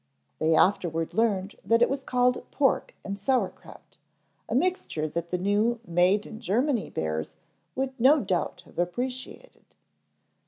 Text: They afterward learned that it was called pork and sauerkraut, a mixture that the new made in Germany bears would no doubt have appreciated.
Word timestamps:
They 0.39 0.55
afterward 0.55 1.13
learned 1.13 1.57
that 1.63 1.83
it 1.83 1.87
was 1.87 2.03
called 2.03 2.43
pork 2.49 2.95
and 3.05 3.19
sauerkraut, 3.19 3.97
a 4.49 4.55
mixture 4.55 5.07
that 5.07 5.29
the 5.29 5.37
new 5.37 5.79
made 5.85 6.25
in 6.25 6.39
Germany 6.39 6.89
bears 6.89 7.35
would 7.75 7.93
no 7.99 8.19
doubt 8.19 8.63
have 8.65 8.79
appreciated. 8.79 9.75